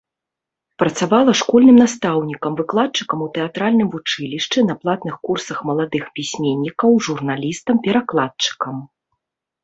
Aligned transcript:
Працавала 0.83 1.31
школьным 1.41 1.75
настаўнікам, 1.83 2.51
выкладчыкам 2.61 3.19
у 3.25 3.27
тэатральным 3.35 3.91
вучылішчы, 3.95 4.63
на 4.69 4.75
платных 4.85 5.15
курсах 5.29 5.57
маладых 5.71 6.03
пісьменнікаў, 6.15 6.91
журналістам, 7.09 7.75
перакладчыкам. 7.89 8.75